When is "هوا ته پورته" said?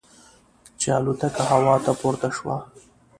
1.51-2.29